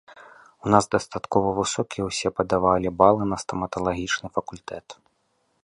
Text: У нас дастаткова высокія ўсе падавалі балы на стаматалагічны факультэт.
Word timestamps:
У 0.67 0.69
нас 0.75 0.87
дастаткова 0.95 1.51
высокія 1.59 2.03
ўсе 2.09 2.27
падавалі 2.37 2.93
балы 3.03 3.23
на 3.35 3.39
стаматалагічны 3.45 4.27
факультэт. 4.39 4.87